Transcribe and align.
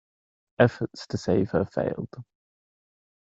Efforts 0.57 1.05
to 1.05 1.17
save 1.19 1.51
her 1.51 1.63
failed. 1.63 2.09